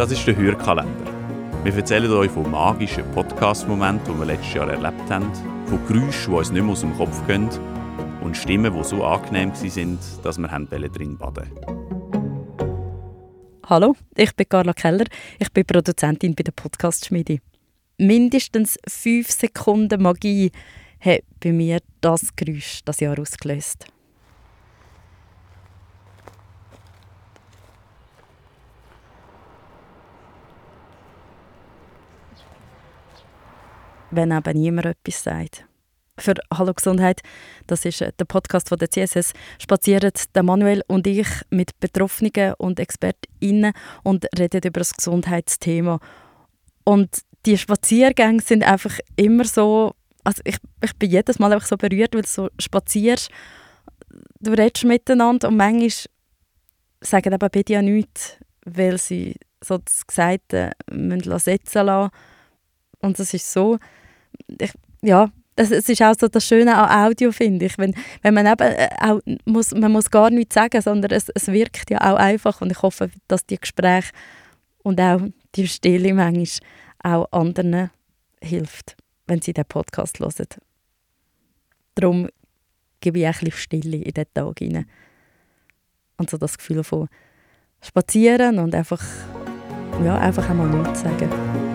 Das 0.00 0.10
ist 0.10 0.26
der 0.26 0.34
Hörkalender. 0.34 1.12
Wir 1.62 1.74
erzählen 1.74 2.10
euch 2.10 2.30
von 2.30 2.50
magischen 2.50 3.04
Podcast-Momenten, 3.12 4.14
die 4.14 4.18
wir 4.18 4.24
letztes 4.24 4.54
Jahr 4.54 4.70
erlebt 4.70 5.10
haben, 5.10 5.30
von 5.66 5.78
Geräuschen, 5.86 6.32
die 6.32 6.38
uns 6.38 6.50
nicht 6.50 6.62
mehr 6.62 6.72
aus 6.72 6.80
dem 6.80 6.96
Kopf 6.96 7.26
gehen 7.26 7.50
und 8.22 8.34
Stimmen, 8.34 8.72
die 8.72 8.82
so 8.82 9.04
angenehm 9.04 9.52
waren, 9.52 9.98
dass 10.22 10.38
wir 10.38 10.88
drin 10.88 11.18
baden 11.18 11.50
Hallo, 13.66 13.94
ich 14.16 14.34
bin 14.34 14.48
Carla 14.48 14.72
Keller. 14.72 15.04
Ich 15.38 15.52
bin 15.52 15.66
Produzentin 15.66 16.34
bei 16.34 16.44
der 16.44 16.52
Podcast-Schmiede. 16.52 17.40
Mindestens 17.98 18.78
fünf 18.88 19.30
Sekunden 19.30 20.00
Magie 20.00 20.50
hat 20.98 21.24
bei 21.40 21.52
mir 21.52 21.80
das 22.00 22.34
Geräusch 22.34 22.80
das 22.86 23.00
Jahr 23.00 23.18
ausgelöst. 23.18 23.84
Wenn 34.10 34.32
eben 34.32 34.58
niemand 34.58 34.86
etwas 34.86 35.22
sagt 35.22 35.64
für 36.20 36.34
Hallo 36.52 36.74
Gesundheit. 36.74 37.22
Das 37.66 37.84
ist 37.84 38.00
äh, 38.00 38.12
der 38.18 38.24
Podcast 38.24 38.68
von 38.68 38.78
der 38.78 38.90
CSS. 38.90 39.32
Spazieren 39.58 40.12
Manuel 40.42 40.82
und 40.86 41.06
ich 41.06 41.28
mit 41.50 41.78
Betroffenen 41.80 42.54
und 42.58 42.78
ExpertInnen 42.78 43.72
und 44.02 44.26
reden 44.38 44.60
über 44.64 44.80
das 44.80 44.94
Gesundheitsthema. 44.94 45.98
Und 46.84 47.22
die 47.46 47.56
Spaziergänge 47.56 48.42
sind 48.42 48.64
einfach 48.64 48.98
immer 49.16 49.44
so, 49.44 49.94
also 50.24 50.42
ich, 50.44 50.58
ich 50.84 50.94
bin 50.96 51.10
jedes 51.10 51.38
Mal 51.38 51.52
einfach 51.52 51.66
so 51.66 51.76
berührt, 51.76 52.14
weil 52.14 52.22
du 52.22 52.28
so 52.28 52.50
spazierst, 52.58 53.30
du 54.40 54.50
redest 54.50 54.84
miteinander 54.84 55.48
und 55.48 55.56
manchmal 55.56 55.90
sagen 57.00 57.32
eben 57.32 57.48
beide 57.50 57.72
ja 57.72 57.82
nichts, 57.82 58.36
weil 58.64 58.98
sie 58.98 59.36
so 59.62 59.78
das 59.78 60.06
Gesagte 60.06 60.72
müssen 60.90 61.38
setzen 61.38 61.86
lassen. 61.86 62.10
Und 63.00 63.18
das 63.18 63.32
ist 63.32 63.50
so, 63.50 63.78
ich, 64.58 64.72
ja, 65.02 65.30
es, 65.56 65.70
es 65.70 65.88
ist 65.88 66.02
auch 66.02 66.14
so 66.18 66.28
das 66.28 66.46
Schöne 66.46 66.76
an 66.76 67.06
Audio, 67.06 67.32
finde 67.32 67.66
ich. 67.66 67.76
Wenn, 67.78 67.94
wenn 68.22 68.34
man 68.34 68.46
eben 68.46 68.62
äh, 68.62 68.88
auch 69.00 69.20
muss, 69.44 69.72
man 69.72 69.92
muss 69.92 70.10
gar 70.10 70.30
nichts 70.30 70.54
sagen, 70.54 70.80
sondern 70.80 71.10
es, 71.10 71.28
es 71.34 71.48
wirkt 71.48 71.90
ja 71.90 71.98
auch 72.00 72.16
einfach. 72.16 72.60
Und 72.60 72.70
ich 72.70 72.82
hoffe, 72.82 73.10
dass 73.28 73.44
die 73.46 73.58
Gespräche 73.58 74.12
und 74.82 75.00
auch 75.00 75.20
die 75.54 75.68
Stille 75.68 76.14
manchmal 76.14 76.46
auch 77.02 77.26
anderen 77.32 77.90
hilft, 78.42 78.96
wenn 79.26 79.42
sie 79.42 79.52
den 79.52 79.64
Podcast 79.64 80.20
hören. 80.20 80.46
Darum 81.94 82.28
gebe 83.00 83.18
ich 83.18 83.26
ein 83.26 83.32
bisschen 83.32 83.52
Stille 83.52 83.96
in 83.98 84.12
den 84.12 84.26
Tag 84.32 84.58
hinein. 84.58 84.86
Und 86.16 86.30
so 86.30 86.36
das 86.36 86.58
Gefühl 86.58 86.84
von 86.84 87.08
spazieren 87.82 88.58
und 88.58 88.74
einfach, 88.74 89.02
ja, 90.04 90.18
einfach 90.18 90.48
einmal 90.48 90.68
nichts 90.68 91.00
sagen. 91.00 91.69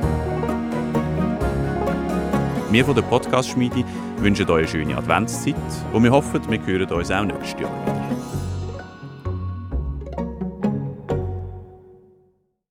Wir 2.76 2.84
von 2.84 2.94
der 2.94 3.04
Podcast-Schmiede 3.04 3.86
wünschen 4.18 4.50
euch 4.50 4.58
eine 4.58 4.68
schöne 4.68 4.98
Adventszeit 4.98 5.56
und 5.94 6.04
wir 6.04 6.12
hoffen, 6.12 6.42
wir 6.50 6.60
hören 6.66 6.92
uns 6.92 7.10
auch 7.10 7.24
nächstes 7.24 7.62
Jahr. 7.62 7.95